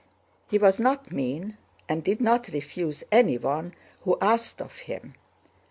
[0.49, 5.13] He was not mean, and did not refuse anyone who asked of him.